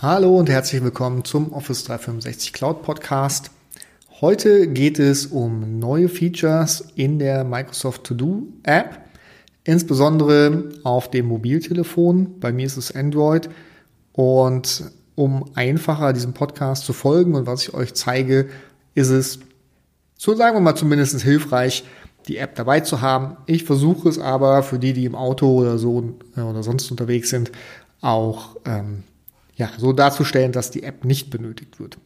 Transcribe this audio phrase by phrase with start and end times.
[0.00, 3.50] Hallo und herzlich willkommen zum Office 365 Cloud Podcast.
[4.20, 9.00] Heute geht es um neue Features in der Microsoft To-Do App,
[9.64, 12.38] insbesondere auf dem Mobiltelefon.
[12.38, 13.50] Bei mir ist es Android
[14.12, 14.84] und
[15.16, 18.50] um einfacher diesem Podcast zu folgen und was ich euch zeige,
[18.94, 19.40] ist es,
[20.16, 21.82] so sagen wir mal zumindest hilfreich,
[22.28, 23.36] die App dabei zu haben.
[23.46, 27.30] Ich versuche es aber für die, die im Auto oder so äh, oder sonst unterwegs
[27.30, 27.50] sind,
[28.00, 29.02] auch ähm,
[29.58, 31.98] ja, so darzustellen, dass die App nicht benötigt wird.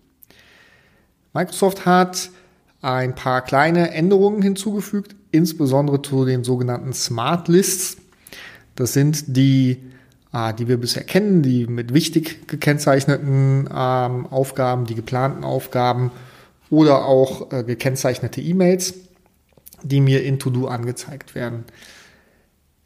[1.34, 2.30] Microsoft hat
[2.80, 7.98] ein paar kleine Änderungen hinzugefügt, insbesondere zu den sogenannten Smart Lists.
[8.74, 9.82] Das sind die,
[10.32, 16.10] äh, die wir bisher kennen, die mit wichtig gekennzeichneten ähm, Aufgaben, die geplanten Aufgaben
[16.70, 18.94] oder auch äh, gekennzeichnete E-Mails,
[19.82, 21.64] die mir in To-Do angezeigt werden.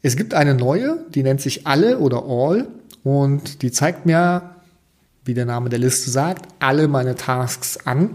[0.01, 2.67] Es gibt eine neue, die nennt sich Alle oder All
[3.03, 4.56] und die zeigt mir
[5.27, 8.11] wie der Name der Liste sagt, alle meine Tasks an.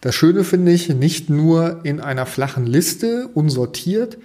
[0.00, 4.18] Das Schöne finde ich, nicht nur in einer flachen Liste unsortiert,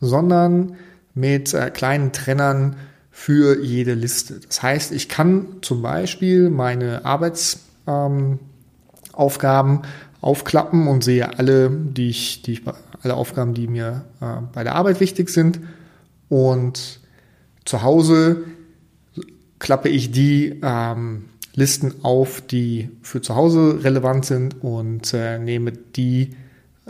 [0.00, 0.76] sondern
[1.14, 2.76] mit äh, kleinen Trennern
[3.10, 4.40] für jede Liste.
[4.46, 8.38] Das heißt, ich kann zum Beispiel meine Arbeitsaufgaben
[9.16, 9.82] ähm,
[10.20, 12.62] aufklappen und sehe alle, die ich, die ich,
[13.02, 15.60] alle Aufgaben, die mir äh, bei der Arbeit wichtig sind.
[16.28, 17.00] Und
[17.64, 18.44] zu Hause
[19.58, 21.24] klappe ich die ähm,
[21.56, 26.36] Listen auf, die für zu Hause relevant sind und äh, nehme die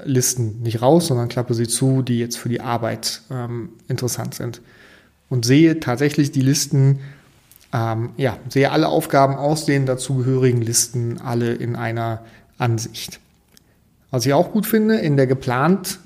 [0.05, 4.61] Listen nicht raus, sondern klappe sie zu, die jetzt für die Arbeit ähm, interessant sind.
[5.31, 6.99] Und sehe tatsächlich die Listen,
[7.73, 12.23] ähm, ja, sehe alle Aufgaben aus den dazugehörigen Listen alle in einer
[12.59, 13.21] Ansicht.
[14.11, 16.01] Was ich auch gut finde, in der geplant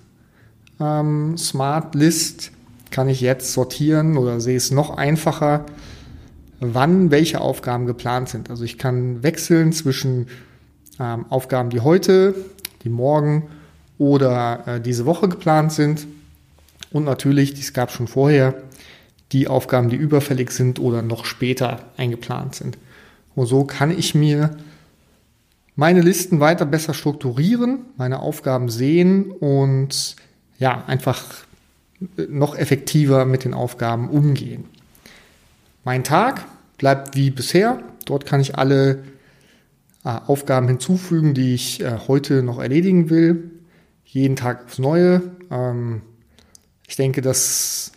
[0.81, 2.53] ähm, Smart List
[2.91, 5.65] kann ich jetzt sortieren oder sehe es noch einfacher
[6.61, 8.51] wann welche Aufgaben geplant sind.
[8.51, 10.29] Also ich kann wechseln zwischen
[10.99, 12.35] ähm, Aufgaben, die heute,
[12.85, 13.49] die morgen
[13.99, 16.07] oder äh, diese Woche geplant sind
[16.93, 18.55] und natürlich, dies gab schon vorher,
[19.33, 22.79] die Aufgaben, die überfällig sind oder noch später eingeplant sind.
[23.35, 24.57] Und so kann ich mir
[25.77, 30.17] meine Listen weiter besser strukturieren, meine Aufgaben sehen und
[30.59, 31.25] ja, einfach
[32.29, 34.65] noch effektiver mit den Aufgaben umgehen.
[35.85, 36.45] Mein Tag
[36.79, 37.83] bleibt wie bisher.
[38.05, 39.03] Dort kann ich alle
[40.05, 43.51] äh, Aufgaben hinzufügen, die ich äh, heute noch erledigen will.
[44.05, 45.23] Jeden Tag aufs Neue.
[45.51, 46.03] Ähm,
[46.87, 47.93] ich denke, das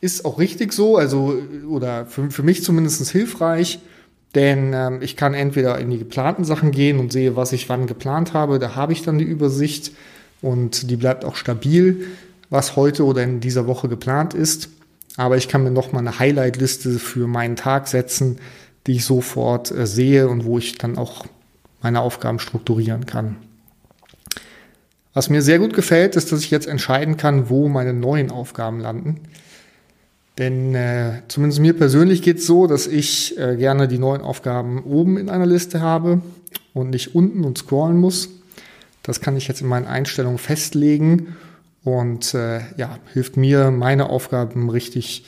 [0.00, 1.34] ist auch richtig so, also
[1.68, 3.78] oder für, für mich zumindest hilfreich,
[4.34, 7.86] denn ähm, ich kann entweder in die geplanten Sachen gehen und sehe, was ich wann
[7.86, 8.58] geplant habe.
[8.58, 9.92] Da habe ich dann die Übersicht
[10.40, 12.06] und die bleibt auch stabil,
[12.50, 14.68] was heute oder in dieser Woche geplant ist.
[15.16, 18.38] Aber ich kann mir noch mal eine Highlight-Liste für meinen Tag setzen,
[18.86, 21.26] die ich sofort äh, sehe und wo ich dann auch
[21.82, 23.36] meine Aufgaben strukturieren kann.
[25.14, 28.80] Was mir sehr gut gefällt, ist, dass ich jetzt entscheiden kann, wo meine neuen Aufgaben
[28.80, 29.20] landen.
[30.38, 34.82] Denn äh, zumindest mir persönlich geht es so, dass ich äh, gerne die neuen Aufgaben
[34.84, 36.22] oben in einer Liste habe
[36.72, 38.30] und nicht unten und scrollen muss.
[39.02, 41.36] Das kann ich jetzt in meinen Einstellungen festlegen
[41.84, 45.24] und äh, ja, hilft mir, meine Aufgaben richtig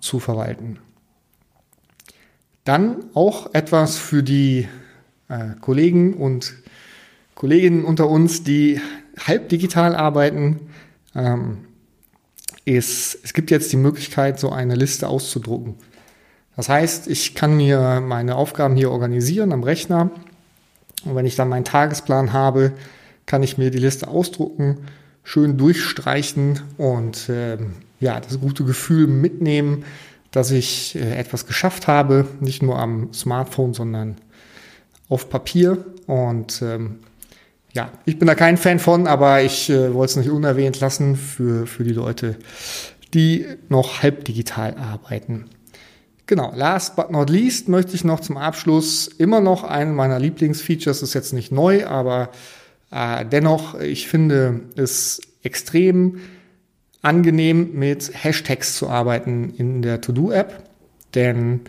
[0.00, 0.78] zu verwalten.
[2.64, 4.68] Dann auch etwas für die
[5.28, 6.54] äh, Kollegen und
[7.34, 8.80] Kolleginnen unter uns, die
[9.18, 10.60] halb digital arbeiten.
[11.14, 11.58] Ähm,
[12.64, 15.74] ist, es gibt jetzt die Möglichkeit, so eine Liste auszudrucken.
[16.54, 20.10] Das heißt, ich kann mir meine Aufgaben hier organisieren am Rechner.
[21.04, 22.72] Und wenn ich dann meinen Tagesplan habe,
[23.26, 24.78] kann ich mir die Liste ausdrucken
[25.24, 27.58] schön durchstreichen und äh,
[28.00, 29.84] ja, das gute Gefühl mitnehmen,
[30.32, 34.16] dass ich äh, etwas geschafft habe, nicht nur am Smartphone, sondern
[35.08, 35.84] auf Papier.
[36.06, 36.98] Und ähm,
[37.72, 41.16] ja, ich bin da kein Fan von, aber ich äh, wollte es nicht unerwähnt lassen
[41.16, 42.36] für, für die Leute,
[43.14, 45.46] die noch halb digital arbeiten.
[46.26, 51.02] Genau, last but not least möchte ich noch zum Abschluss immer noch einen meiner Lieblingsfeatures,
[51.02, 52.30] ist jetzt nicht neu, aber
[52.92, 56.18] dennoch, ich finde es extrem
[57.00, 60.62] angenehm, mit Hashtags zu arbeiten in der To-Do-App,
[61.14, 61.60] denn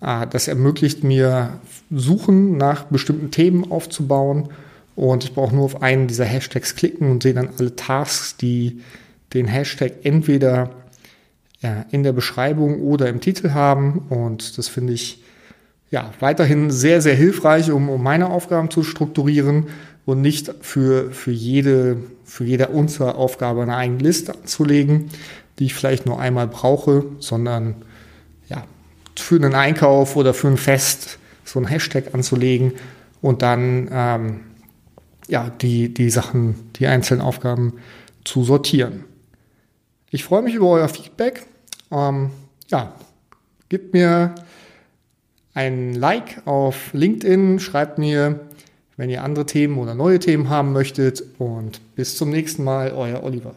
[0.00, 1.60] äh, das ermöglicht mir,
[1.90, 4.48] Suchen nach bestimmten Themen aufzubauen.
[4.96, 8.80] Und ich brauche nur auf einen dieser Hashtags klicken und sehe dann alle Tasks, die
[9.32, 10.70] den Hashtag entweder
[11.60, 14.06] ja, in der Beschreibung oder im Titel haben.
[14.10, 15.22] Und das finde ich
[15.92, 19.66] ja weiterhin sehr, sehr hilfreich, um, um meine Aufgaben zu strukturieren
[20.04, 25.10] und nicht für, für, jede, für jede Unteraufgabe eine eigene Liste anzulegen,
[25.58, 27.76] die ich vielleicht nur einmal brauche, sondern
[28.48, 28.64] ja,
[29.16, 32.72] für einen Einkauf oder für ein Fest so einen Hashtag anzulegen
[33.20, 34.40] und dann ähm,
[35.28, 37.74] ja, die, die Sachen, die einzelnen Aufgaben
[38.24, 39.04] zu sortieren.
[40.10, 41.44] Ich freue mich über euer Feedback.
[41.90, 42.30] Ähm,
[42.70, 42.94] ja,
[43.68, 44.34] gebt mir
[45.54, 48.40] ein Like auf LinkedIn, schreibt mir,
[48.96, 53.22] wenn ihr andere Themen oder neue Themen haben möchtet und bis zum nächsten Mal, euer
[53.22, 53.54] Oliver.